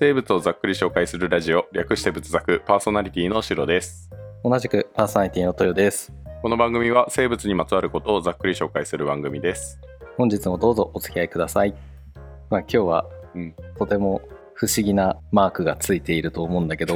[0.00, 4.08] 生物をざっくり紹介するラジオ略して仏作パーソナリティのシロです
[4.42, 6.10] 同じくパーソナリティの豊です。
[6.40, 9.78] この番組は生物にまつわることをざっくり紹介する番組です
[10.16, 11.74] 本日もどうぞお付き合いください。
[12.48, 14.22] まあ今日はうんとても
[14.60, 16.94] 不思議なマークがついていると思うんだけど、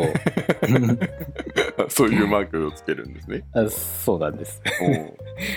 [1.88, 3.42] そういうマークをつけるんですね。
[3.56, 4.60] あそうなんです。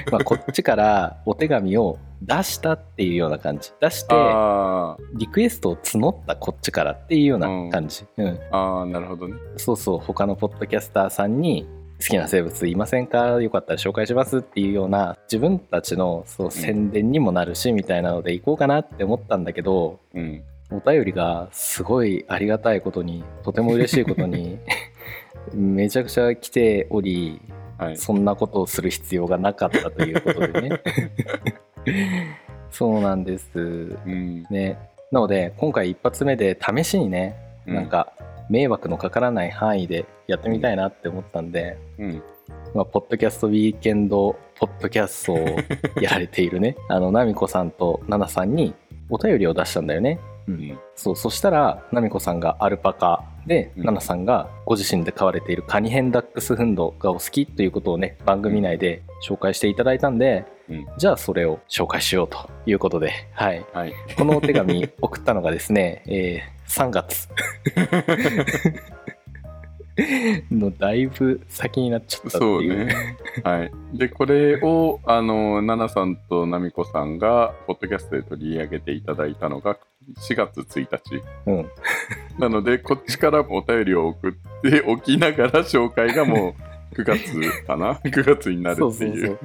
[0.09, 3.73] まあこっちからお手紙を出したっていうような感じ。
[3.81, 8.05] 出してあリクエストを募ったこっちからっていうような感じ。
[8.15, 8.25] うん。
[8.25, 9.35] ーあーなるほどね。
[9.57, 11.67] そうそう他のポッドキャスターさんに
[11.99, 13.41] 好きな生物いませんか？
[13.41, 24.59] よかったら紹介しますっていうような自分たちのそう宣伝にもなるしみたいなので行こうかなって思ったんだけどうんお便りがすごいありがたいことにとても嬉しいことに
[25.53, 27.41] めちゃくちゃ来ており
[27.77, 27.97] はい。
[27.97, 30.81] そんなことをする必要がなかったということでね。
[32.71, 33.59] そうなんです。
[33.59, 34.43] うん。
[34.49, 34.77] ね。
[35.11, 38.11] なので今回一発目で試しにねうなんか
[38.49, 42.23] 迷惑のかからない範囲でやってみたいなって思ったんで、うん。
[42.73, 45.37] まあ、ポッドキャストウィーケンドポッドキャストを
[46.01, 48.73] やられているねあのナミコさんとナナさんに
[49.09, 50.59] お便りを出したんだよね、う、うん。
[50.59, 53.85] んそうそしたらナミコさんがアルパカで、うん。
[53.85, 60.87] ナナさんがご自身で飼われているカニヘンダックスフンドがお好きということをね番組内で紹介していただいたんで、うん。
[60.97, 63.93] じゃあそれを紹介しようということで、はい、はい。
[64.17, 67.29] このお手紙送ったのがですね、 えー3月。
[70.51, 72.63] のだいぶ先になっちゃったってそう。
[72.63, 72.85] いう。
[72.85, 73.17] ね。
[73.43, 73.71] はい。
[73.93, 79.79] でこれをあのナナさんとナミコさんがポッドキャストで取り上げていただいたのが
[80.15, 81.69] 4月1日うん、
[82.39, 86.55] なので、こっちからお便りを送って おきながら紹介がも
[86.93, 89.39] う9月かな ?9 月になるっていう。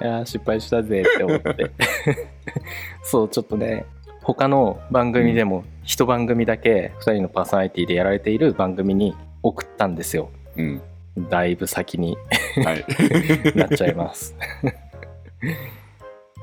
[0.00, 1.70] いやー失敗したぜって思って。
[3.02, 3.84] そう、ちょっとね、
[4.22, 10.30] 他の番組でも一番組だけ2人のパーソナリティでやられている番組に送ったんですよ。
[10.56, 10.82] うん。
[11.30, 12.16] だいぶ先に
[12.64, 12.84] はい。
[13.56, 14.34] なっちゃいます。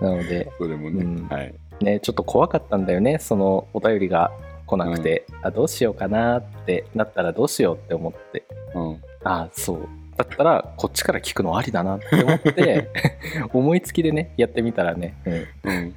[0.01, 1.53] なので、それもね、うんはい。
[1.83, 4.31] ね、ちょっと怖かったんだよね、そのお便りが
[4.65, 9.01] 来なくて、あどうしようかなってなったらどうしようって思って、うん。
[9.23, 9.87] あそう。
[10.17, 12.89] だったらこっちから聞くのありだなって思って
[13.51, 15.95] 思いつきでねやってみたらね、うん、うん。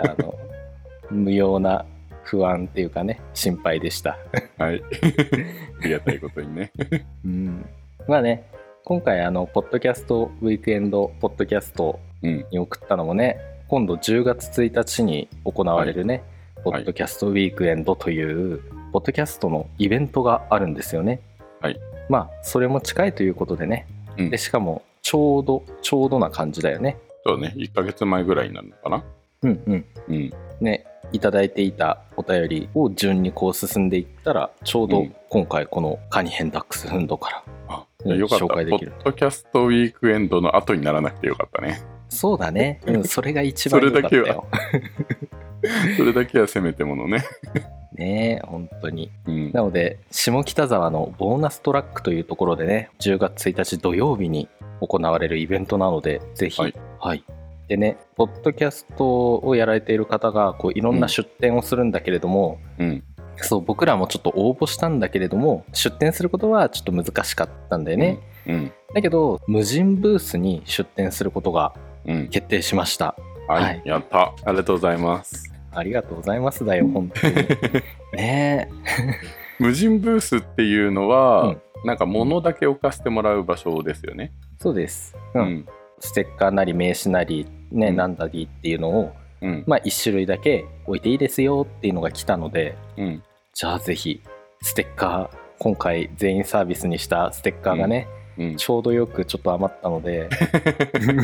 [0.00, 0.34] あの
[1.10, 1.86] 無用な
[2.24, 4.18] 不安っていうかね心配でした、
[4.58, 4.82] はい。
[5.80, 6.72] ありがたいことにね。
[7.24, 7.66] うん、
[8.06, 8.44] まあね
[8.84, 12.46] 今回あのポッドキャストウィークエンドポッドキャストうん。
[12.50, 16.22] に送ったのもね今度10月1日に行われるね、
[16.64, 18.62] ポッドキャストウィークエンドという、
[18.92, 21.20] ポッドキャストのイベントがあるんですよね。
[21.60, 21.78] はい。
[22.08, 23.86] まあそれも近いということでね、
[24.16, 26.96] うんでしかもちょうどちょうどな感じだよね。
[27.26, 29.04] そうね、1ヶ月前ぐらいになるのかな？
[29.42, 29.84] うんうん。
[30.08, 30.32] うん。
[30.62, 38.46] ねいただいていたお便りを順にこう進んでいったらちょうどうん今回このカニヘンダックスフンドから、あ、うんよかった。
[38.46, 41.82] ポ紹介できるッドキャストウィークエンドの後にならなくてよかったね。
[42.08, 44.46] そうだね、うん、それが一番それ良かっただけはよ。
[45.96, 47.24] それだけはせめてものね。
[47.94, 49.10] ね本当に。
[49.26, 49.52] うん。
[49.52, 54.48] なので下北沢のボーナストラックというところでね10月1日土曜日に
[54.80, 57.24] 行われるイベントなのでぜひはいはい、
[57.68, 63.04] でねポッドキャストをやられている方がこういろんな出店をするんだけれども、うん。
[63.40, 68.72] そう僕らもちょっと応募したんだけれども出店することはちょっと難しかったんだよね、うん。
[68.94, 71.87] だけど無人ブースに出店することがうん。
[72.30, 73.14] 決定しました
[73.48, 74.34] はい、はいやった。
[74.44, 75.52] ありがとうございます。
[75.72, 77.34] ありがとうございますだよ本当に
[78.14, 78.68] ね
[79.58, 84.32] 無人ブースっていうのは、うんなんか物だけ置かせてもらう場所ですよね。
[84.58, 85.66] そうです、ううん
[86.00, 89.64] ステッカーなり名刺なりね、うんなんだりっていうのをうん。
[89.64, 93.22] まあ1種類だけ置いていいですよっていうのが来たのでうん。
[93.54, 94.20] じゃあぜひ
[94.60, 98.08] ステッカー今回全員サービスにしたステッカーがね、
[98.38, 98.56] うん。
[98.56, 100.28] ちょうどよくちょっと余ったので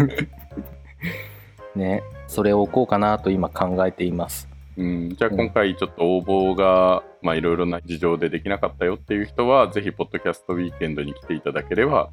[1.77, 12.11] ねそれを置こうかなと今考えていますうん、じゃあ今回ちょっと応募が、まあいろいろな事情でできなかったよっていう人は、ぜひポッドキャストウィークエンドに来ていただければ、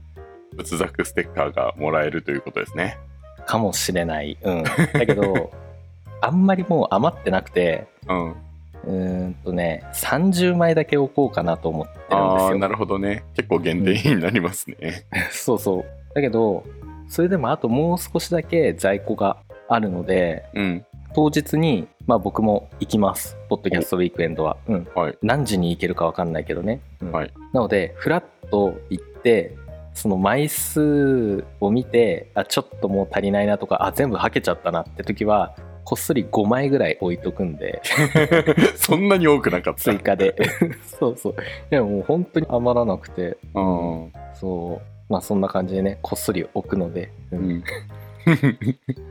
[0.56, 3.00] 仏作ステッカーがもらえるということですね。
[3.46, 5.52] かもしれないうんだけど
[6.22, 9.30] あんまりもう余ってなくてうん。
[9.30, 13.24] んとね30枚だけ置こうかなと思ってるんですああ、よなるほどね。
[13.36, 15.06] 結構限定品になりますね。
[15.32, 15.86] そうそう
[16.16, 16.64] だけど
[17.12, 19.36] それでもあともう少しだけ在庫が
[19.68, 20.86] あるのでうん。
[21.14, 23.36] 当日に、まあ、僕も行きます。
[23.50, 25.18] ポッドキャストウィークエンドは、うん、はい。
[25.22, 27.12] 何時に行けるか分かんないけどね、うん。
[27.12, 27.34] はい。
[27.52, 29.58] なのでフラッと行って
[29.94, 35.54] その枚数を見てあちょっともう足りないなとかあ全部はけちゃったなって時は
[35.84, 37.82] こっそり5枚ぐらい置いとくんで。
[38.78, 39.82] そんなに多くなかった。
[39.84, 40.34] 追加で。
[40.98, 41.36] そうそう。
[41.70, 43.38] でももう本当に余らなくて。
[43.54, 44.14] うん。
[44.34, 47.52] そうまあそんな感じでねこっそり置くので、ううん。
[47.58, 47.64] ん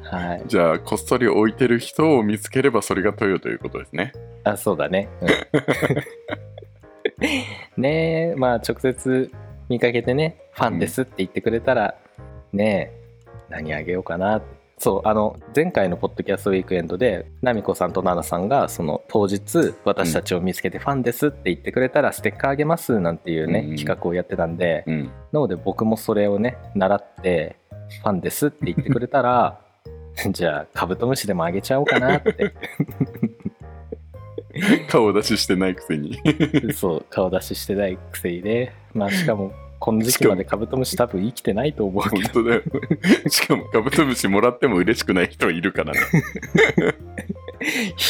[0.03, 0.43] はい。
[0.49, 4.13] じゃあこっそり置いてる人を見つければそれがトヨということですね。
[4.45, 5.29] あそうだね、うん。
[7.83, 9.31] ねえまあ直接
[9.69, 11.95] 見かけてねファンですって言ってくれたら、
[12.55, 13.01] ねえ
[13.51, 14.41] 何あげようかな
[14.81, 23.77] そうあの前回のポッドキャストウィークエンドでナミコさんとナナさんがその当日私たちを見つけてファンですって言ってくれたらステッカーあげますなんていうね、うん。
[23.77, 25.11] 企画をやってたんでうん。
[25.33, 27.57] なので僕もそれをね習って
[28.03, 29.61] ファンですって言ってくれたら
[30.33, 32.55] じゃあカブトムシでもあげちゃおうかなって。
[34.89, 36.19] 顔出ししてないくせに。
[36.73, 38.73] そう顔出ししてないくせにね。
[38.95, 42.63] まあしかもこの時期までカブトムシ多分生きてないと思うけ本ど当だよ。
[43.29, 46.01] しかもカブトムシもらっても嬉しくない人いるからね。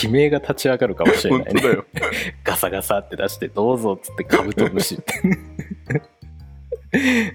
[0.04, 1.84] 悲鳴が立ち上がるかもしれない当だよ。
[2.42, 5.14] ガサガサって出してどうぞっつってカブトムシって。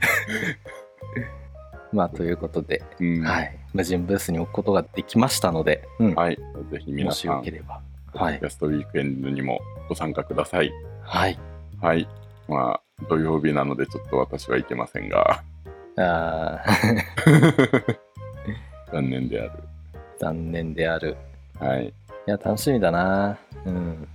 [1.94, 3.22] まあということで、うん。
[3.24, 3.58] はい。
[3.74, 6.14] 無人ブースに置くことができましたので、うん。
[6.16, 6.36] はい。
[6.72, 7.80] ぜひもし皆さんよければ。
[8.12, 8.34] ポはい。
[8.34, 10.74] ッドキャストウィークエンドにもご参加ください。
[11.04, 11.40] はい。
[11.82, 12.06] はい
[12.48, 15.44] まあ土曜日なのでちょっと私は行けませんが。
[15.98, 17.96] あー。
[18.92, 19.52] 残念である。
[20.20, 21.18] 残念である。
[21.60, 21.88] はい。
[21.88, 21.92] い
[22.26, 23.38] や楽しみだな。
[23.66, 24.08] うん。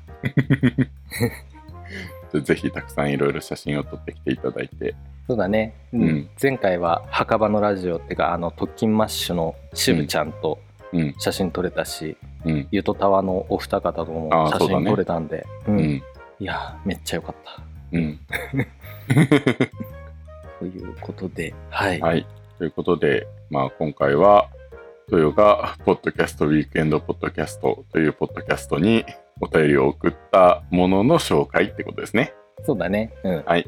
[2.32, 4.94] で ぜひたくさんいろいろ写真を撮ってきていただいて。
[5.26, 6.02] そうだね、うん。
[6.02, 6.30] うん。
[6.40, 10.58] 前回は墓場のラジオっていうかあの特勤マッシュの渋ちゃんと
[10.92, 11.14] うん。
[11.18, 12.68] 写真撮れたし、うん。
[12.70, 15.46] ゆとたわのお二方とも写真撮れたんで。
[15.66, 16.02] う、うんん。
[16.40, 17.62] いやめっちゃ良かった
[17.92, 18.18] うん。
[20.58, 22.26] ということではい、はい。
[22.58, 24.48] ということでまあ今回は
[25.08, 29.04] トヨがポッドキャストウィークエンドポッドキャストというポッドキャストに
[29.40, 32.32] お便りを送ったものの紹介ってことですね。
[32.64, 33.12] そうだね。
[33.24, 33.42] うん。
[33.44, 33.66] はい。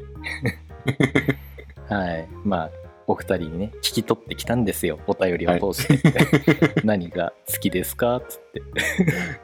[1.89, 2.27] はい。
[2.45, 2.69] まあ
[3.07, 4.99] お二人にね聞き取ってきたんですよ。
[5.07, 6.13] お便りを通して、
[6.85, 8.17] 何が好きですか？
[8.17, 8.61] っつって。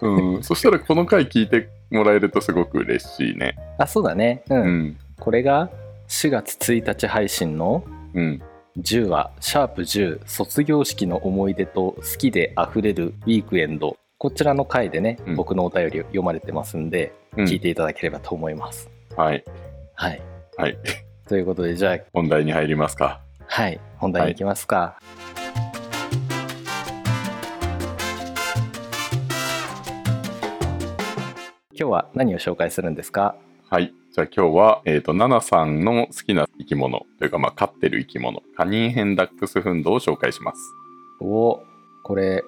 [0.02, 0.44] うん。
[0.44, 3.56] そしたらこの回聞いてもらえるとすごく嬉しいね。
[3.78, 4.44] あそうだね。
[4.50, 4.98] うん、うん。
[5.20, 5.70] これが
[6.08, 7.84] 4月1日配信の
[8.14, 8.42] うん。
[8.78, 13.98] 10話シャープ10卒業式の思い出と好きであふれるウィークエンド。
[14.18, 15.36] こちらの回でね、うん。
[15.36, 17.46] 僕のお便りを読まれてますんで、うん。
[17.46, 18.90] 聞いていただければと思います。
[19.16, 19.44] はい。
[19.96, 20.22] はい。
[20.58, 20.78] はい。
[21.28, 23.22] ということでじゃあ本題に入りますか。
[23.48, 23.80] はい。
[23.98, 25.00] 本題に行きますか、
[31.80, 33.36] 今日は何を紹介するんですか？
[33.70, 33.94] はい。
[34.14, 40.60] じゃあ今日は、えっ、と、ナナさんの好きな生き物というか、まあ、飼ってる生き物、カニンヘンダックスフンドを紹介します。
[41.22, 41.62] お
[42.04, 42.44] これ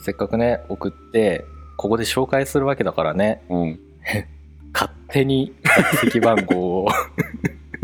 [0.00, 1.44] せっかくね送って
[1.76, 3.80] ここで紹介するわけだからねうん。
[4.72, 5.52] 勝手に
[5.92, 6.88] 座席番号を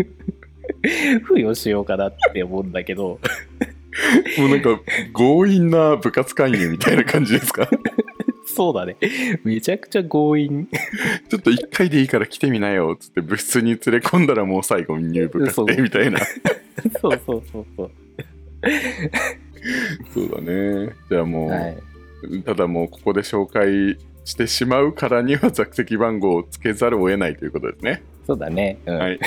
[1.28, 3.20] 付与しようかなって思うんだけど
[4.38, 4.80] もうなんか、
[5.14, 7.68] 強引な部活会員みたいな感じですか？
[8.58, 8.96] そうだね。
[9.44, 10.66] めちゃくちゃ強引。
[11.28, 16.18] ちょっと一回でいいから来てみなよ、つって部室に連れ込んだらもう最後に入部確定みたいな。
[17.00, 17.90] そうそうそうそう。
[20.12, 20.92] そうだね。
[21.08, 22.42] じゃあもう、はい。
[22.44, 28.02] ただもうここで紹介してしまうからには座席番号をつけざるを得ないということですね。
[28.26, 28.98] そうだね、うん。
[28.98, 29.20] はい。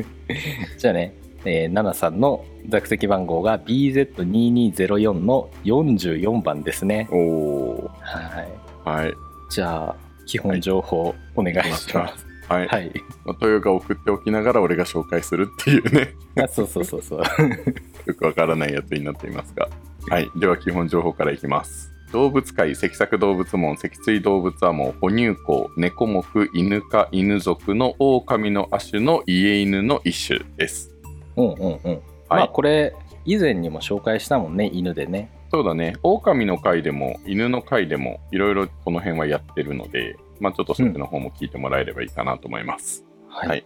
[0.78, 1.12] じゃあね、
[1.44, 7.06] えー、ナナさんの座席番号が BZ2204 の44番ですね。
[7.10, 9.14] おおはいはい。
[9.50, 9.96] じゃあ
[10.26, 12.68] 基本情報お願いしますはい。
[12.68, 12.92] はい、
[13.24, 16.14] まあトヨが送っておきながら俺が紹介するっていうね。
[16.42, 17.20] あそうそうそうそう
[18.06, 19.68] よくわからないやつになっていますが。
[20.08, 20.30] はい。
[20.36, 21.92] では、基本情報からいきます。
[22.12, 30.92] 動物界、脊索動物門、脊椎動物亜門、哺乳綱、猫目、犬科、犬属の狼の亜種の家犬の一種です。
[31.36, 35.96] うんうんうんまあこれ以前にも紹介したもんね犬でねそうだね。
[36.02, 43.04] 狼の回でも、犬の回でも、いろいろこの辺はやってるので、まあちょっとそっちの方も聞いてもらえればいいかなと思います。
[43.28, 43.64] はい、はい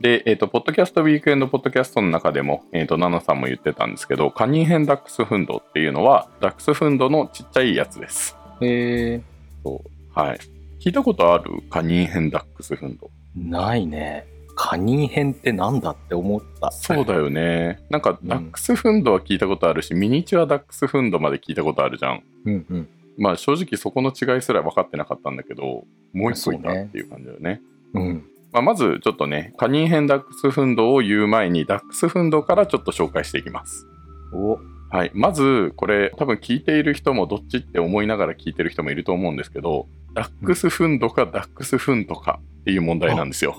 [0.00, 8.36] で、えっ、と、ポッドキャストウィークエンドポッドキャストの中でも、えっ、と、ナナさんも言ってたんですけど、カニンヘンダックスフンドっていうのは、ダックスフンドのちっちゃいやつです。
[8.60, 9.20] え
[9.64, 9.90] そう。
[10.16, 10.38] はい。
[10.80, 13.10] 聞いたことあるカニンヘンダックスフンド？
[13.36, 14.24] ー、ないね
[14.60, 17.78] カニン編ってなんだって思ったそうだよね。
[17.90, 22.24] なんか、ダックスフンドは聞いたことあるし、ミニチュアダックスフンドまで聞いたことあるじゃん。
[22.44, 22.88] うんうん
[23.18, 27.60] まあ、正直そこの違いすら分かってなかったんだけど、もう一個いたっていう感じだよね。
[27.94, 33.86] うんまあ、まず、ちょっとね、カニンヘンダックスフンドを言う前に、ダックスフンドからちょっと紹介していきます。
[34.32, 34.58] お
[34.90, 43.56] はい、まずこれ多分聞いている人もどっちって思いながら聞いてる人もいると思うんですけどダックスフンドかダックスフントかっていう問題なんですよ。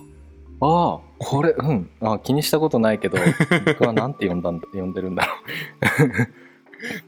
[0.61, 1.89] ああこれうん。
[2.01, 3.17] あ気にしたことないけど
[3.65, 5.33] 僕はなんて呼んだん呼んでるんだろ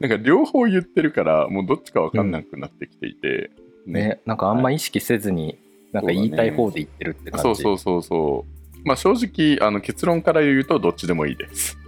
[0.00, 3.50] なんか両方言ってるからもうどっちか分かんなくなってきていて、
[3.86, 4.20] うね。
[4.26, 5.58] なんかあんま意識せずに、
[5.92, 7.42] なんか言いたい方で言ってるって感じ。
[7.42, 11.78] そうそうそうそうまあ正直あの結論から言うとどっちでもいいです。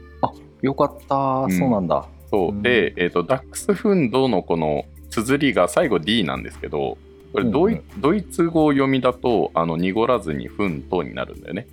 [0.62, 1.50] よかった、ん。
[1.52, 2.06] そうなんだ。
[2.30, 2.48] そう。
[2.48, 2.62] うん。
[2.62, 6.96] で、えー、とダックスフンドのこの綴りが最後 D なんですけど
[7.34, 7.78] これドイ,、うん。
[7.78, 11.66] うんドイツ語読みだとあの濁らずにフントになるんだよね。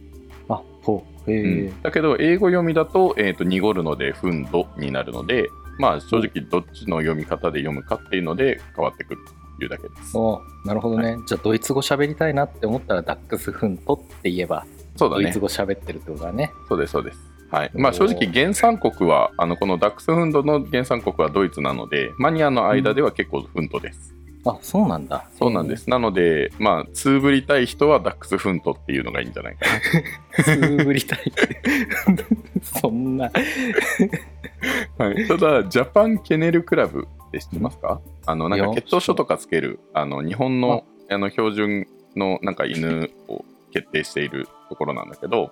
[0.50, 1.32] あそう。
[1.32, 1.82] へえ、うん。
[1.82, 9.22] だけど英語読みだと,、えー、と濁るのでフンドになるのでまあ正直どっちの読み方で読むかっていうので変わってくる
[9.60, 10.18] というだけです。
[10.18, 14.66] おなるほどね、じゃあドイツ語喋りたいなって思ったらダックスフントって言えば、
[14.96, 15.24] そうだね。
[15.24, 16.52] ドイツ語喋ってるってことだね。
[16.68, 17.20] そうですそうです。
[17.52, 17.72] はい。
[17.74, 24.16] まあ、正直原産国はあのこのダックスフンドの原産国はドイツなのでマニアの間では結構フントです。
[24.44, 25.30] あそうなんだ。
[25.38, 25.90] そうなんです。
[25.90, 29.66] なので、まあ、つぶりたい人はダックスフントっていうのがいいんじゃないか
[30.38, 30.44] な。
[30.44, 31.62] つぶりたいって。
[32.64, 33.32] そんな。
[34.98, 38.02] はい、ただ、ジャパンケネルクラブって知ってますか？
[38.26, 45.52] あの、なんか血統書とかつける、あの、日本のあの標準のなんか犬を決定しているところなんだけど、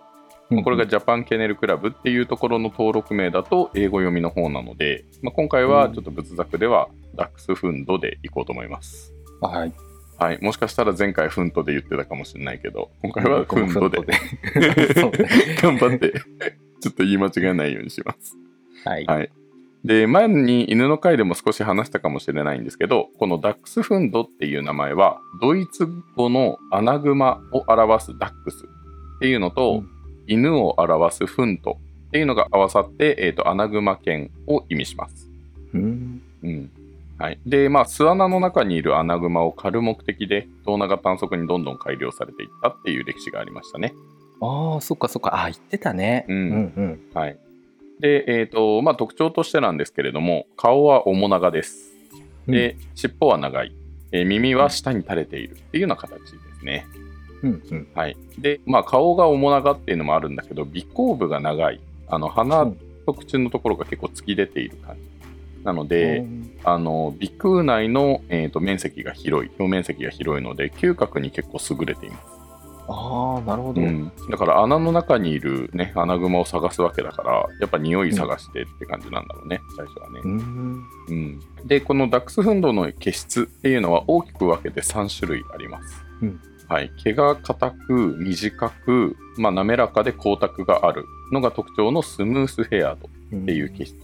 [0.63, 9.13] これがジャパンケネルクラブっていうところの登録名だと英語読みの方なので、まあ、今回はちょっと仏作ではダックスフンドでいこうと思います。
[9.41, 9.74] はい。
[10.18, 14.00] はい、もしかしたら前回フントで言ってたかもしれないけど、今回はフントで。
[15.62, 16.12] 頑張って、
[16.82, 18.36] ちょっと言い間違えないようにします。
[18.84, 19.32] はい、はい。
[19.86, 25.88] で、前に犬の回でも少し話したかもしれないんですけど、このダックスフンドっていう名前は、ドイツ
[26.18, 29.99] 語のアナグマを表すダックスっていうのと、うん
[30.29, 31.77] 犬を表すフント
[32.09, 35.27] っていうのが合わさって、えー、とアナグマ犬を意味します。
[35.74, 36.71] うんうん。
[37.17, 37.39] はい。
[37.45, 43.93] で、まあ、巣穴の中にいるアナグマを狩る目的で、胴長短足にどんどん改良されていったっていう歴史がありましたね。
[44.41, 47.38] ああそっかそっかあ言ってたねうんうんうんはい。
[48.00, 51.93] で、えっ、と、まあ、特徴としてなんですけれども、顔は面長です。
[52.48, 53.74] で、尻尾は長い、
[54.13, 56.86] えー耳は下に垂れているっていうような形ですね。
[57.03, 57.09] うん
[57.43, 58.17] うんはい。
[58.38, 61.79] で、まあ、顔が面長っていうのもあるんだけど、尾行部が長い。
[62.08, 62.72] あの、鼻
[63.05, 65.01] と口のところが結構突き出ている感じ。
[65.63, 66.25] なので、
[66.63, 72.39] あの、鼻腔内の、えー、と面積が広い、表面積が広いので、嗅覚に結構優れています。
[72.91, 80.84] ああなるほど、うん、だから穴の中にいる、ね、アナグマを探すわけだからやっぱ匂い探してって感じなんだろうね、最初はね、うん。
[81.08, 93.95] うん、でこのダックスフンドの毛質っていうのは大きく分けて3種類あります、うんはい、毛が硬く短く、まあ、滑らかで光沢があるのが特徴のスムースヘアドっていう毛質、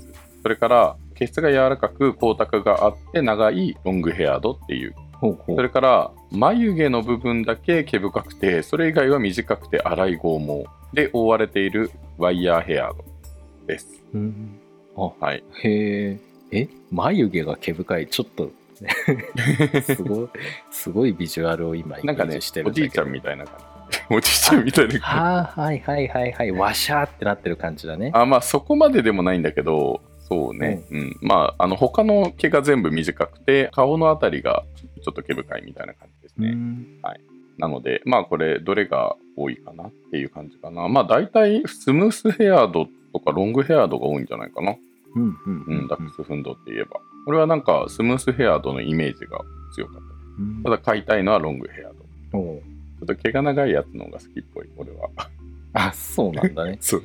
[0.41, 4.95] それから毛質が柔らかく光沢があって長いロングヘアドっていう。
[5.21, 13.03] そうれから眉毛の部分だけ毛深くてそれ以外は短くて粗い剛毛で覆われているワイヤーヘアド
[13.65, 14.03] です。
[14.13, 14.59] うん。
[14.95, 16.19] はい、へえ
[16.51, 18.07] え眉毛が毛深い。
[18.07, 18.51] ちょっと
[19.83, 20.29] すごい
[20.71, 23.99] すごいビジュアルを今イメなんかねージしてるおじいちゃんみみたいな感じ。
[24.09, 25.05] おじいちゃんみたいな感じ。
[25.05, 26.51] はあはいはいはいはい。
[26.51, 28.11] わしゃーってなってる感じだね。
[28.13, 31.17] あまあそこまででもないんだけどそうね、うん。
[31.21, 34.63] まああの他の毛が全部短くて顔のあたりが
[35.03, 36.49] ちょっと毛深いみたいな感じですね。
[36.49, 37.01] うん。
[37.57, 40.87] なので、まあこれ、どれが多いかなっていう感じかな。
[40.87, 44.75] まあ大体、スムースヘアドとかロングヘアドが多いんじゃないかな。
[45.15, 45.65] うんうん。
[45.67, 46.99] うん、ダックスフンドって言えば。
[47.25, 49.39] 俺はなんか、スムースヘアドのイメージが
[49.73, 50.01] 強かった。
[50.39, 51.91] うんただ、買いたいのはロングヘア
[52.31, 52.37] ド。
[52.37, 52.61] おう
[52.99, 55.09] ちょっと毛が長いやつの方が好きっぽい、俺は。
[55.73, 57.03] あそうなんだね そう。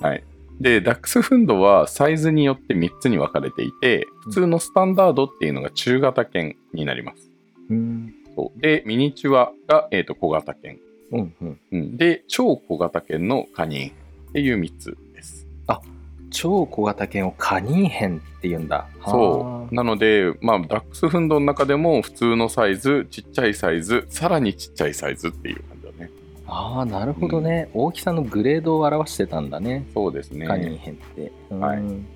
[0.00, 0.24] はい。
[0.60, 7.30] で、ダックスフンドはサイズによって3つに分かれていて、普通のスタンダードっていうのが中型犬になります。
[7.70, 10.78] うんそうで、ミニチュアが、えー、と小型犬。
[11.10, 15.46] うんうんうん、で、超小型犬のカニっていう3つです。
[16.30, 18.86] 超小型犬をカニーヘンって言うんだ。
[19.04, 19.74] そう。
[19.74, 26.10] なので、まあ、ダックスフンドの中でも普通のサイズ、ちっちゃいサイズ、さらにちっちゃいサイズっていう感じだね。
[26.46, 29.86] ああなるほどね、大きさのグレードを表してたんだね。
[29.92, 30.46] そうですね。
[30.46, 31.78] カニーヘンって、はい。
[31.78, 32.06] うん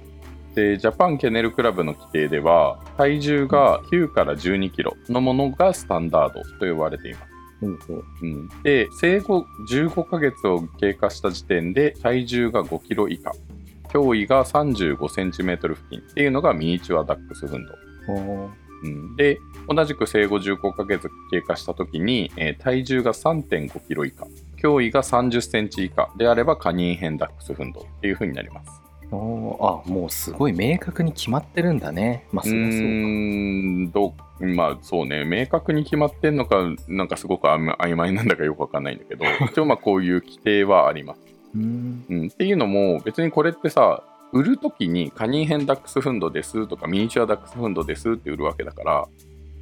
[0.55, 7.33] で、ジャパンケネルクラブの規定では、体重が9から12キロのものがスタンダードと呼ばれています。
[7.63, 8.05] ほうほう。
[8.23, 13.33] うん、で、生後15ヶ月を経過した時点で体重が5キロ以下、
[13.93, 17.73] 胸囲が35センチメートル付近っていうのがミニチュアダックスフンド。
[18.07, 18.51] ほ
[18.85, 24.27] うん、で、同じく生後15ヶ月経過した時に、えー体重が3.5キロ以下、
[24.63, 28.83] 胸囲が30センチ以下であればカニンヘンダックスフンドっていう風になります。
[29.11, 29.89] うおー。
[29.89, 32.27] あもうすごい明確に決まってるんだね。
[32.33, 32.73] まあうそりゃ
[33.93, 34.25] そうか。
[34.41, 35.25] うまあそうね。
[35.25, 36.57] 明確に決まってんのか
[36.89, 39.25] なんかすごく曖昧なんだかよくわかんないんだけど。
[39.51, 41.21] 一応まあこういう規定はあります、
[41.55, 42.05] うん。
[42.09, 49.09] うん、っていうのも別にこれってさ売るときにカニヘンダックスフンドですとかミニチュアダックスフンドですって売るわけだから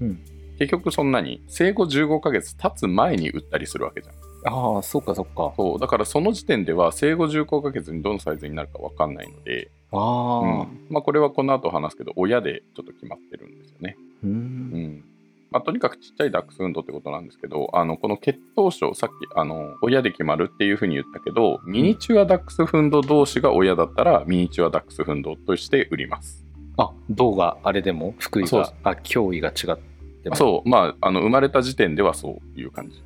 [0.00, 0.24] うん。
[0.58, 4.14] 結局そんなに生後15ヶ月経つ前に売ったりするわけじゃん。
[4.44, 5.54] ああそうかそうか。
[5.56, 5.78] そう。
[5.78, 10.86] だからその時点では生後15ヶ月にどのサイズになるかわかんないので、ああうん。
[10.90, 13.96] まあ、これはこの後話すけど親でちょっと決まってるんですよね。
[14.22, 15.04] ううんん
[15.50, 26.46] まあ、とにかくちっちゃいダックスフンドってことなんですけどあのこの血統症さっきあの親で決まるっていうふうに言ったけどミニチュアダックスフンド同士が親だったらミニチュアダックスフンドとして売ります。
[26.76, 28.14] あ銅があれでも？
[28.18, 28.72] 福井が？
[28.84, 29.78] あ脅威が違っ
[30.22, 30.36] ても？
[30.36, 30.68] そう。
[30.68, 33.02] まああの生まれた時点ではそういう感じ。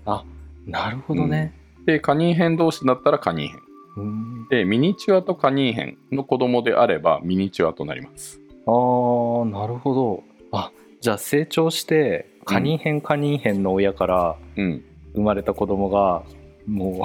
[0.66, 1.58] なるほどね。
[1.86, 3.60] でカニヘン同士だったらカニヘン。
[3.96, 4.48] うん。
[4.48, 8.40] でミニチュアとカニヘンの子供であればミニチュアとなります。
[8.66, 10.22] あーなるほど。
[10.52, 10.70] あ
[11.04, 14.82] じゃあ成長してカニヘンカニヘンの親からうん。
[15.14, 16.22] 生まれた子供が
[16.66, 17.02] も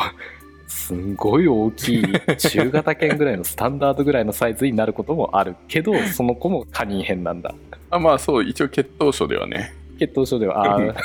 [0.68, 2.04] うすんごい大きい
[2.38, 7.54] 中型犬ぐらいのスタンダードぐらいのサイズになることもあるけど その子もカニヘンなんだ。
[7.90, 9.74] あまあそう一応血統書ではね。
[10.00, 10.96] 血統書ではあー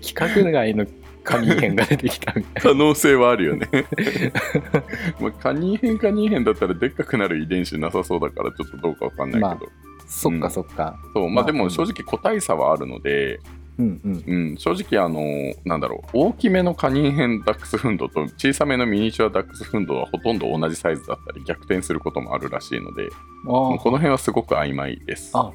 [0.00, 0.86] 規格外の
[1.24, 3.68] カニヘンが出てきたみたい可能性はあるよね。
[5.20, 9.72] まあカニヘンカニヘンだったらでっかくなる遺伝子なさそうだからちょっとどうかわかんないけど、
[10.06, 13.40] そっかそっか、そうまあまあでも正直個体差はあるので、
[13.78, 14.24] うんうん。
[14.26, 15.20] うん、正直あの
[15.64, 23.08] なんだろう大きめのカニヘンダックスフンドと小さめのミニチュアダックスフンドはほとんど同じサイズだったり逆転することもあるらしいので
[23.44, 25.32] この辺はすごく曖昧です。
[25.34, 25.50] あ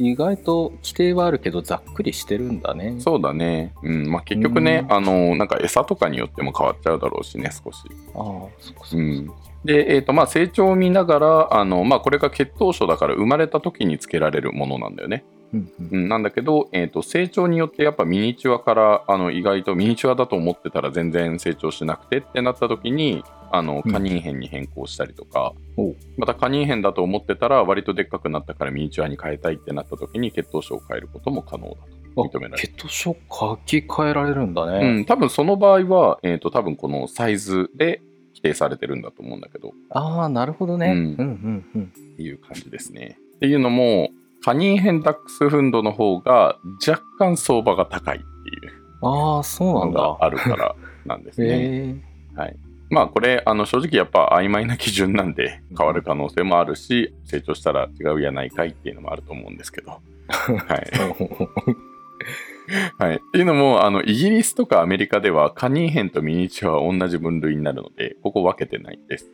[0.00, 2.94] 意外と規定はあるけどざっくりしてるんだね。
[3.00, 4.92] そうだね、うんまあ、結局ねうん。
[4.94, 7.82] あのなんか餌とかによっても変わっちゃうだろうしね少し。
[8.14, 8.22] ああ
[8.60, 9.30] そっかそっか、うん
[9.64, 15.88] で、えーとまあ、成長を見ながらあの、まあ、これが血統書だから生まれた時につけられるものなんだよね、うんうん。
[15.90, 23.92] うん、なんだけど、えー、と成長によってやっぱミニチュアからあの意外とミニチュアだと思ってたら全然成長しなくてってなった時にあのうん。
[23.92, 25.96] カニンヘンに変更したりとか、おう。
[26.18, 31.98] またカニンヘンだと思ってたら割とでっかくなったからミニチュアに変えたいってなった時に血統書を変えることも可能だと。
[32.24, 38.02] 認められる血統書書き換えられるんだうね、ん、多分その場合は、えー、と多分このサイズで
[38.38, 39.72] 規定されてるんだと思うんだけど。
[39.90, 41.92] ああなるほどね、ううんん、うんうん。
[42.14, 43.18] っていう感じですね。
[43.36, 44.10] っていうのも
[44.44, 48.72] カニンヘンダックスフンドの方が若干相場が高いっていう
[49.02, 50.00] ああそうなのんだ。
[50.00, 50.74] があるから
[51.06, 52.02] なんですね。
[52.36, 52.56] はい、
[52.90, 59.90] まあこれあの正直やっぱ曖昧な基準なんで変わる可能性もあるし成長したら違うやないかいっていうのもあると思うんですけど。
[60.28, 60.90] はい
[62.98, 69.30] はい、っていうのもあのイギリスとかアメリカではカニンヘンとミニチュアは同じ分類になるのでここ分けてないです。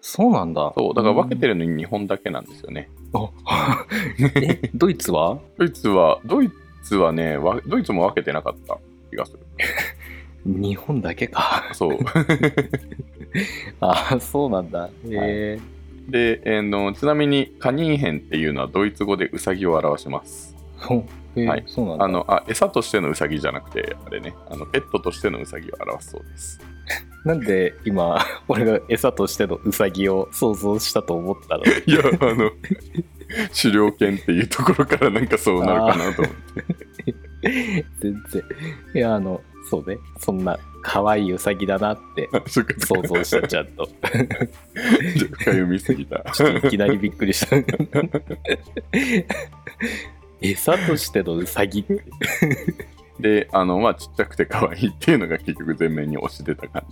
[0.00, 0.72] そうなんだ。
[0.76, 0.94] そう。
[0.94, 2.90] だから分けてる、るのに日本だけなんですよね。
[3.46, 3.86] あ
[4.36, 5.38] えドイツは？
[5.56, 6.50] ドイツはドイ
[6.82, 8.78] ツはねわドイツも分けてなかった
[9.10, 9.38] 気がする。
[10.44, 11.70] 日本だけか。
[11.72, 11.98] そう。
[13.80, 14.90] ああそうなんだ。
[15.08, 15.58] へえ
[16.08, 20.53] で、えーのちなみにカニンヘンっていうのはドイツ語でウサギを表します。
[21.36, 21.64] えはい。
[21.66, 22.04] そうなんだ。
[22.04, 24.34] あのあ餌としてのウサギじゃなくてあれね。
[24.48, 26.60] あのペットとしてのウサギを表すそうです。
[27.24, 31.64] なんで今 俺が餌としてのウサギを想像したと思ったの？
[31.86, 32.50] いやあの
[33.60, 37.14] 狩猟犬っていうところからなんかそうなるかなと思って。
[38.00, 38.42] 全然。
[38.94, 39.96] いやあのそうね。
[40.18, 42.28] そんな可愛いウサギだなって
[42.78, 43.86] 想像したちゃんと。
[43.86, 46.22] ちょっと深読みすぎた。
[46.32, 47.56] ちょっといきなりびっくりした
[50.40, 51.84] 餌としてのウサギ
[53.18, 56.84] であのまあちっちゃくて可愛いっていうのが結局前面に押し出た感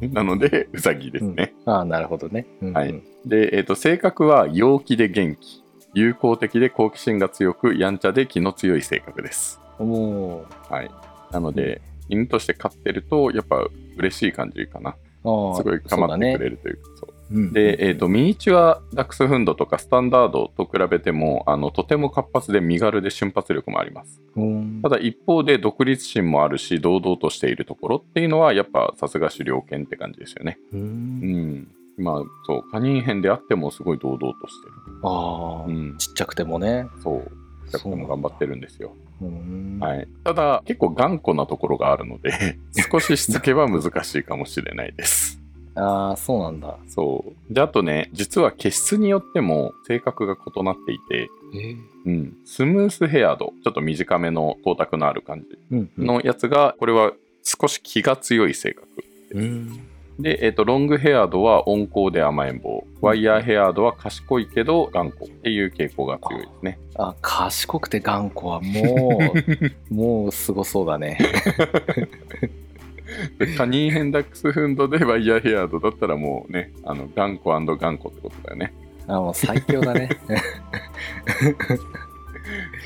[0.00, 0.08] じ。
[0.08, 1.54] なのでウサギですね。
[1.64, 2.74] ああなるほどね、うんうん。
[2.74, 3.02] はい。
[3.24, 5.62] で、えー、と性格は陽気で元気。
[5.92, 9.60] 友好的で好奇心が強くやんちゃで気の強い性格です。
[9.78, 10.90] おはい、
[11.32, 14.94] なので、犬として飼ってるとやっぱ嬉しい感じかな。
[15.22, 16.89] すごい構ってくれるというか
[17.30, 24.20] で、えー、とミニチュアダックスフンドとかスタンダードと比べてもあのとても活発で身軽で瞬発力もあります。
[24.36, 30.58] うんただ一方で独立心もあるし堂々としているところっていうのはやっぱさすが狩猟犬って感じですよね。
[30.72, 31.68] ううんん。
[31.98, 34.68] まあそうカニンヘンであってもすごい堂々として
[35.02, 35.74] ああ、る。
[35.74, 35.98] うん。
[35.98, 37.30] ちっちゃくてもねそう。
[37.72, 38.92] やっぱも頑張ってるんですよ。
[39.22, 40.08] うんはい。
[40.24, 42.58] ただ結構頑固なところがあるので
[42.90, 45.39] 少ししつけは難しいかもしれないです。
[45.74, 46.76] ああそうなんだ。
[46.88, 47.54] そう。
[47.54, 51.30] であとね実は毛質によっても性格が異なっていて。
[51.52, 58.86] えうん、スムースヘアドちょっと短めの光沢のある感じのやつがこれは少し気が強い性格。
[59.32, 59.80] うん。
[60.18, 62.84] で、えっとロングヘアードは温厚で甘えん坊。
[63.00, 66.78] ワイヤーヘアードは賢いけど頑固っていう傾向が強いですね。
[66.96, 69.32] あ賢くて頑固はも
[69.90, 71.18] う もうすごそうだね
[73.38, 77.66] でカニンヘンダックスフンドでワイヤーヘアードだったらもうねあの頑固頑
[77.98, 78.74] 固ってことだよね。
[79.06, 80.08] あもう最強だね。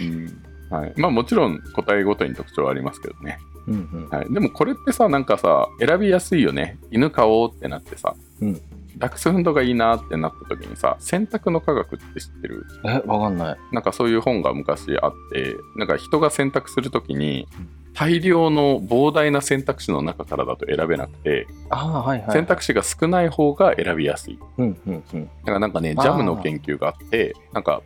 [0.00, 0.42] うん。
[0.70, 4.08] はい、まあもちろん個体ごとに特徴はありますけどね、うんうん。
[4.08, 6.78] はい、でもこれってさなんかさ選びやすいよね。
[6.90, 8.60] 犬飼おうってなってさ、うん。
[8.96, 12.64] ダックスフンドがいいなってなった時にさ選択の科学って知ってる？
[12.84, 13.58] えわかんない。
[13.72, 17.46] なんかそういう本が昔あってなんか人が選択する時に
[17.94, 22.32] 大量の膨大な選択肢の中からだと選べなくて、ああはいはい。
[22.32, 24.38] 選択肢が少ない方が選びやすい。
[24.58, 25.24] うんうんうん。
[25.24, 27.82] だからなんかねジャムの研究があってなんか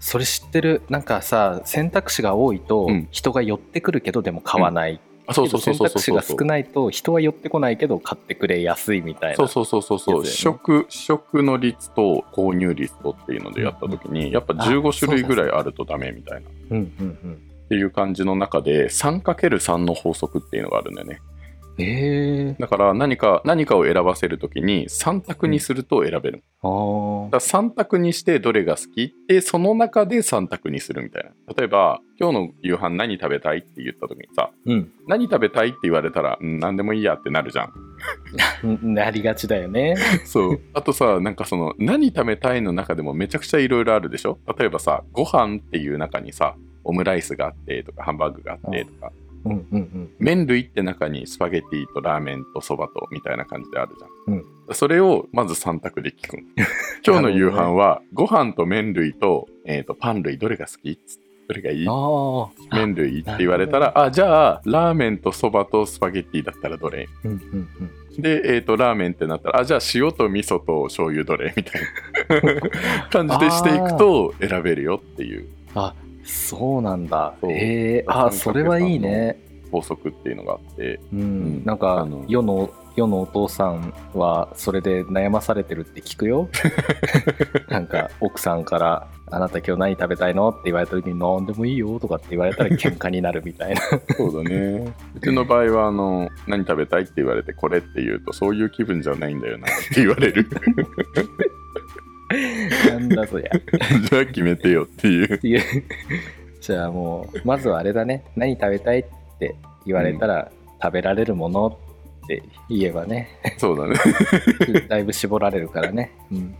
[0.00, 0.82] それ知ってる？
[0.88, 3.08] なんかさ選択肢が多いとうん。
[3.10, 9.36] 人が寄ってくるけどでも買わない、うそうそうそう選択肢が少ないと人は寄ってこないけど買ってくれやすいみたいな。
[9.36, 16.48] そうそうそうそうそう、試食試食の率と購入率とっていうのでやった時に、やっぱ15種類ぐらいあるとダメみたいな。
[16.48, 21.20] っうんうんていう感じの中で 3×3 の法則っていうのがあるんだよね。
[21.26, 21.32] うん
[21.78, 27.30] ええだから何か何かを選ばせる時に3択にすると選べる、あー。
[27.30, 31.30] だから3択にしてどれが好きってその中で3択にするみたいな。
[31.56, 34.92] 例えば今日の夕飯何食べたいって言った時にさうん。
[35.08, 38.94] 何食べたいって言われたら、うん、何でもいいやってなるじゃん。
[38.94, 39.96] なりがちだよね。
[40.26, 40.60] そう。
[40.74, 44.38] あとさ、なんかその、何食べたいの中でもめちゃくちゃいろいろあるでしょ？
[44.58, 49.12] 例えばさ、ご飯っていう中にさ、オムライスがあってとか、ハンバーグがあってとか、
[49.44, 50.10] うんうんうん。
[50.18, 54.34] 麺類って中にスパゲティとラーメンとそばとみたいな感じであるじゃん。
[54.34, 54.74] うん。
[54.74, 56.42] それをまず3択で聞くの。
[57.04, 60.98] 今日の夕飯は、ご飯と麺類と,、えーとパン類どれが好き？
[61.48, 61.86] どれがいい？
[61.88, 67.08] ああ麺類って言われたら、あ、じゃあ、ラーメンとそばとスパゲティだったらどれ？
[67.24, 67.38] うんうん
[67.80, 68.22] うん。
[68.22, 71.52] で、えー、とラーメンってなったらあじゃあ塩と味噌と醤油どれ？
[71.56, 71.88] みたいな。
[73.10, 75.48] 感じでしていくと選べるよっていう
[76.24, 77.34] そうなんだ。
[77.42, 79.38] へえあそれはいいね。
[79.70, 81.00] 法則っていうのがあって。
[81.12, 81.64] うん、ん。
[81.64, 86.48] なんか世の世のお父さんはそれで悩まされてるって聞くよ。
[87.68, 93.80] なんか奥さんから「あなた今日何食べたいの?」って言われた時に「何でもいいよ」とかって言われたら喧嘩になるみたいな。
[94.16, 94.92] そうだね。
[95.14, 97.04] うちの場合はあの何食べたい？
[97.04, 100.46] って言われてこれって言うとそういう気分じゃないんだよなって言われる
[102.88, 103.50] なんだそりゃ。
[104.10, 105.34] じゃあ決めてよっていう。
[105.34, 105.62] っていう。
[106.60, 108.24] じゃあもうまずはあれだね。
[108.36, 109.04] 何食べたいっ
[109.38, 110.50] て言われたら、
[110.82, 111.78] 食べられるもの
[112.24, 113.28] って言えばね。
[113.58, 113.94] そうだね。
[114.88, 116.54] だいぶ絞られるからね、うん、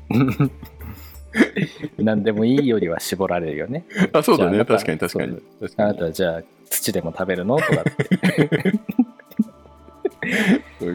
[1.99, 3.85] 何でもいいよりは絞られるよね。
[4.13, 4.65] あそうだね。
[4.65, 5.39] 確かに確かに。
[5.61, 7.57] 確かにあなたはじゃあ土でも食べるの？
[7.57, 8.73] とかって。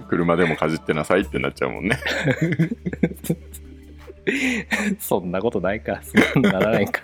[0.10, 1.98] 車でもかじってなさいってなっちゃうもんね
[5.00, 6.00] そんなことないか。
[6.04, 7.02] そうならないか。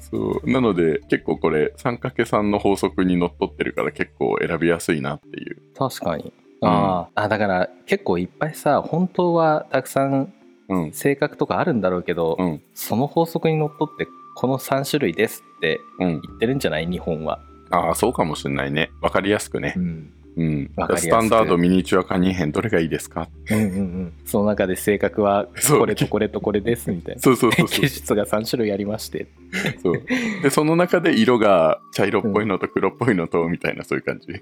[0.00, 0.50] そう。
[0.50, 5.56] なので結構これ 3×3 の法則にのっとってるから結構選びやすいなっていう。
[5.76, 6.32] 確かに。
[6.62, 7.22] あー。
[7.22, 10.32] あだから結構いっぱいさ本当はたくさん
[10.68, 10.92] うん。
[10.92, 12.62] 性格とかあるんだろうけど、うん。
[12.74, 16.20] その法則にのっとってこの3種類ですってうん。
[16.20, 16.86] 言ってるんじゃない？
[16.86, 18.90] 日本は、ああそうかもしれないね。
[19.00, 19.74] わかりやすくね。
[19.76, 20.70] うん、うん。
[20.96, 23.28] スタンダードミニチュアカニ編どれがいいですか？
[23.50, 24.12] うんうんうん。
[24.24, 27.20] その中で性格はこれとこれとこれですみたいな。
[27.22, 29.26] そうそうそう技術 が3種類ありまして。
[29.82, 30.02] そう。
[30.42, 34.32] でその中で色が茶色っぽいのと黒っぽいのとみたいなそういう感じ。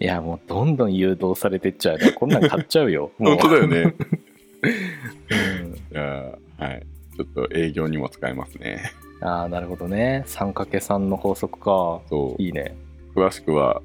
[0.00, 3.12] いやもうどんどん誘導されてっちゃうねこんなん買っちゃうよ。
[3.18, 3.94] 本当だよね。
[4.62, 5.74] うん。
[5.74, 6.86] いやーはい。
[7.16, 8.90] ちょっと営業にも使えますね。
[9.20, 10.24] ああなるほどね。
[10.26, 12.00] 3×3 の法則か。
[12.08, 12.42] そう。
[12.42, 12.74] いいね。
[13.14, 13.80] 詳しくは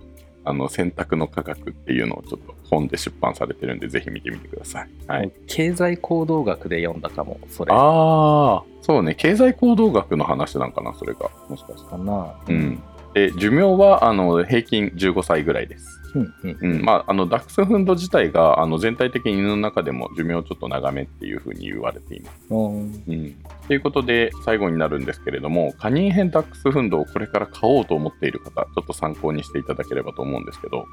[0.49, 7.71] あの選択の科学っていうのをちょっと本で出版されてるんでぜひ見てみてください、はい、経済行動学で読んだかもそれ。
[7.71, 9.13] ああそうね。
[9.13, 12.35] 経済行動学の話なんかなそれがもしかしたらかな。
[12.47, 12.81] うん。
[13.13, 16.57] で寿命はあの平均15歳ぐらいですうんうん。
[16.61, 16.81] うん。
[16.83, 22.37] まあ、あのダックスフンド自体があの全体的に犬の中でも寿命ちょっと長めっていうふうに言われています。
[22.49, 23.35] うんうん、
[23.67, 30.85] ということで最後になるんですけれどもカニンヘンダックスフンドをこれから買おうと思っている方ちょっと参考にしていただければと思うんですけど、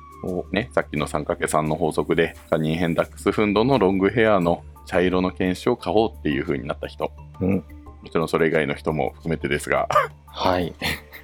[0.52, 7.10] ね、さっきの 3×3 の法則でカニンヘンダックスフンドのロングヘアの茶色の犬種を買おうっていうふうになった人。
[7.40, 7.56] うん。
[7.56, 7.64] も
[8.10, 9.88] ちろんそれ以外の人も含めてですが。
[10.26, 10.72] はい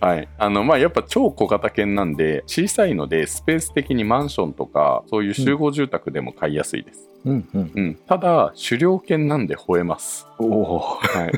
[0.03, 0.29] はい。
[0.37, 7.09] あの、まあ、やっぱ超小型犬なんで、小さいので、スペース的にマンションとか、そういう集合住宅でも飼いやすいです。
[7.25, 7.95] うんうんうん。
[7.95, 10.27] ただ、狩猟犬なんで吠えます。
[10.39, 11.33] おおはい。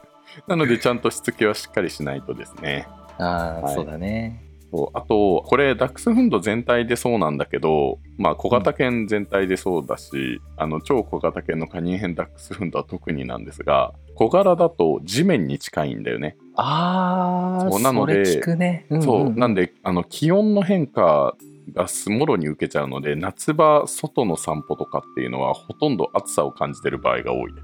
[0.48, 2.88] なので、ちゃんとしつけはしっかりしないとですね。
[3.18, 16.36] ああ、はいそうだねそうあと、これ、ダックスフンド全体でそうなんだけど、まあ、小型犬全体でそうだし、あの超小型犬のカニンヘンダックスフンドは特になんですが、小柄だと地面に近いんだよね。
[16.56, 18.86] あー、そうなのでそれ聞くね。
[18.90, 21.36] んんそう、なんで、あの気温の変化
[21.72, 27.60] がすもろに受けちゃうので、夏場、外の散歩とかっていうのは、ほとんど暑さを感じてる場合が多いで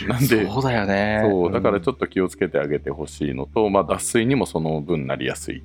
[0.00, 0.06] す。
[0.08, 1.20] なんで、そうだよね。
[1.28, 5.62] そうだからちょっと気をつけてあげてほしいのと、まあ、脱水にもその分なりやすい。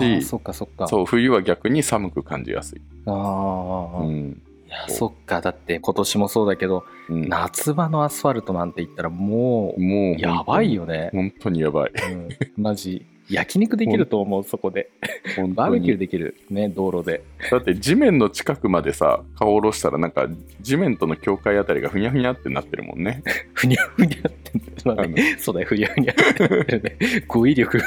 [0.00, 0.88] しそっかそっか。
[0.88, 2.80] そう、冬は逆に寒く感じやすい。
[3.06, 4.42] ああ、いうん。
[4.68, 5.40] や、そっか。
[5.40, 10.74] だって今年もそうだけど、うん、夏場のアスファルトなんて言ったらもう、もう、やばい。
[10.74, 11.10] よね。
[11.12, 11.92] 本当にやばい。
[12.12, 13.06] うん、マジ。
[13.28, 14.88] 焼肉できると思う、そこで。
[15.34, 15.96] 本バーベキュー。
[15.96, 16.36] できる。
[16.48, 17.24] ね、道路で。
[17.50, 20.28] だって地面の近くまでさ、顔下ろしたら、なんか
[20.60, 23.24] 地面との境界あたりがふにゃふにゃってなってるもんね。
[23.52, 24.52] ふにゃふにゃって、
[24.84, 26.96] まあね、そうだよ、ふにゃふにゃってなってるね。
[27.26, 27.80] 語彙力。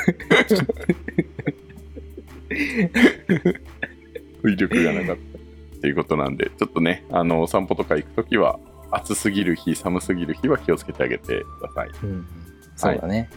[4.46, 8.60] 威力がなかったっていうことなんで、ちょっとね、あの、お散歩とか行くときは、
[8.92, 11.90] 暑すぎる日、寒すぎる日は気をつけてあげてください。
[12.04, 12.26] うん、
[12.76, 13.30] そうだね。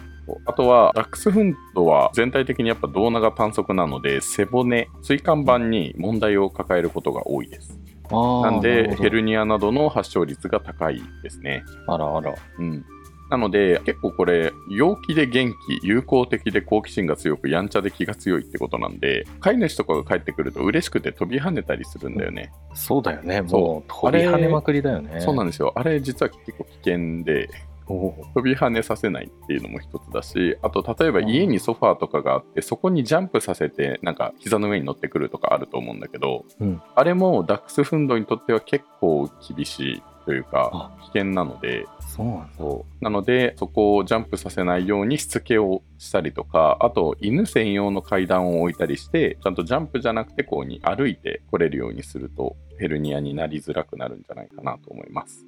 [0.46, 7.78] あとは、ダックスフンドは全体的にやっぱ胴長短足なので、背骨、椎間板に問題を抱えることが多いです。
[8.10, 11.64] なんで、ヘルニアなどの発症率が高いですね。
[11.86, 12.34] あらあら。
[12.58, 12.84] うん。
[13.32, 22.52] なので、結構これ、陽気で元気、友好的で好奇心が強く、やんちゃで気が強いってことなんで、飼い主とかが帰ってくると嬉しくて飛び跳ねたりするんだよね。
[22.74, 23.40] そうだよね。
[23.40, 25.22] もう飛び跳ねまくりだよね。
[25.22, 25.72] そうなんですよ。
[25.76, 27.48] あれ実は結構危険で、
[27.86, 42.48] 飛び跳ねさせないっていうのも一つだし、あと例えば家にソファーとかがあって、そこにジャンプさせて、なんか膝の上に乗ってくるとかあると思うんだけど、うんあれもダックスフンドにとっては結構厳しいというかあ、危険なので、そうなんだ。
[42.58, 55.46] そうなので、そこをジャンプさせないようにしつけをしたりとか、あと犬専用の階段を置いたりして、ちゃんとジャンプじゃなくてこうに歩いて来れるようにすると、ヘルニアになりづらくなるんじゃないかなと思います。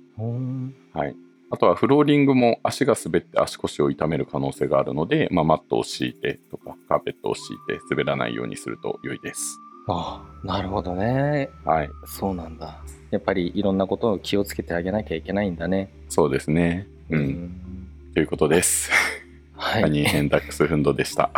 [0.95, 1.15] はい。
[1.51, 9.61] あとはフローリングも足が滑って足腰を痛める可能性があるので、まあ、マットを敷いてとか、カーペットを敷いて滑らないようにすると良いです。
[9.87, 11.51] あなるほどね。
[11.65, 11.91] はい。
[12.07, 12.83] そうなんだ。
[13.11, 15.91] やっぱりいろんなことを気をつけてあげなきゃいけないんだね。
[16.09, 16.87] そうですね。
[17.11, 17.21] うん。
[17.21, 17.51] ん
[18.15, 18.91] ということです。
[19.57, 19.83] はい。
[19.83, 21.31] ハニーヘンダックスフンドでした。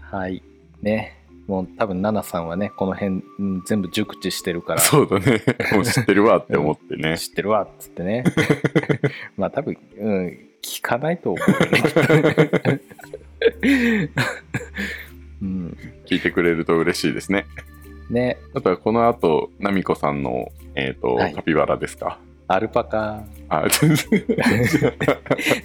[0.00, 0.42] はい。
[0.82, 1.16] ね。
[1.46, 5.42] もう多分、ナナさんはね、この辺、うん全部熟知してるから、そうだね。
[5.72, 7.18] もう知ってるわって思ってね。
[7.18, 8.24] 知ってるわっつってね。
[9.36, 12.80] まあ多分、うん、聞かないと思うよね。
[15.42, 15.76] うん。
[16.06, 17.46] 聞いてくれると嬉しいですね。
[18.10, 22.18] ね、あとはこの後、ナミコさんの、えっ、と、はいカピバラですか？
[22.48, 23.24] アルパカ。
[23.48, 24.26] あ、全然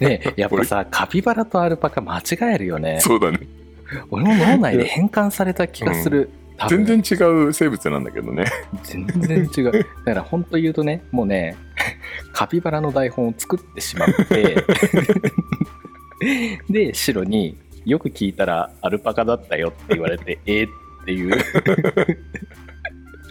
[0.00, 2.22] ね、やっぱさ、カピバラとアルパカ間違
[2.54, 2.98] えるよね。
[3.00, 3.38] そうだね。
[4.10, 6.30] 俺も脳内で変換された気がする。
[6.56, 8.44] 多分全然違う生物なんだけどね。
[8.82, 9.72] 全然違う。
[9.72, 11.56] だから本当言うとね、もうね、
[12.32, 14.64] カピバラの台本を作ってしまって、
[16.68, 20.70] で、白によく聞いたらアルパカだったよって言われて、えーっ
[21.04, 21.32] ていう。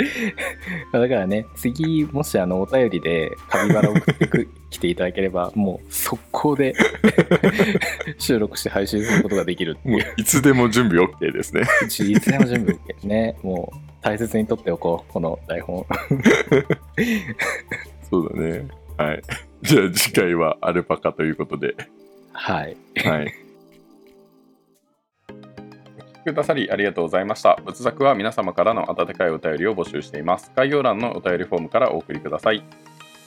[0.91, 6.73] だからね、次、もしあのお便りでカピバラ送ってく来ていただければ、 もう速攻で
[8.17, 10.13] 収録して配信することができるっていう。
[10.17, 11.63] いつでも準備 OK ですね。
[11.83, 15.85] いつでも準備ね、もう大切に取っておこう、この台本。
[18.09, 18.67] そうだね。
[18.97, 19.21] はい。
[19.61, 21.75] じゃあ次回はアルパカということで。
[22.33, 22.77] はい。
[22.97, 23.33] はい。
[26.21, 27.59] きくださりありがとうございました。
[27.65, 30.51] 仏作は皆様からの温かいお便りを募集しています。
[30.55, 32.63] 概要欄のお便りフォームからお送りください。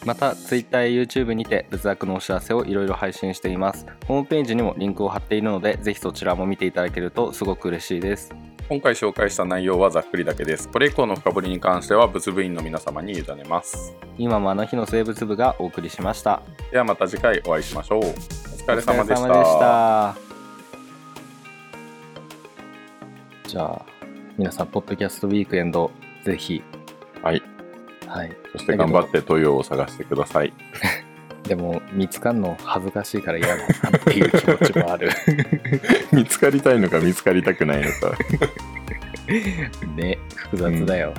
[0.05, 8.35] また Twitter や YouTube にて仏作のお知らせをいろいろ配信していますホームページにもリンクを貼っているのでぜひそちらも見ていただけるとすごく嬉しいです
[8.69, 10.71] 今回紹介した内容はざっくりだけです。
[10.71, 13.95] これ以降の深掘りに関しては仏部員の皆様に委ねます。
[14.17, 16.41] 今もあの日の生物部がお送りしました
[16.73, 17.99] ではまた次回お会いしましょう。
[17.99, 20.34] お疲れ様でした。
[23.55, 23.87] じゃあ
[24.37, 25.93] 皆さんポッドキャストウィークエンド
[26.25, 26.61] ぜひ
[27.23, 27.41] はい。
[28.09, 30.53] はいそして頑張ってトヨを探してください。
[31.47, 33.65] でも見つかんの恥ずかしいから嫌だな
[33.97, 35.09] っていう気持ちもある
[36.11, 38.19] 見つかりたいのか見つかりたくないのか。
[39.95, 41.15] ね複雑だよ、